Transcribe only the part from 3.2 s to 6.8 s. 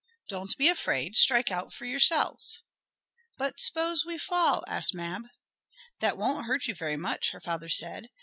"But s'pose we fall?" asked Mab. "That won't hurt you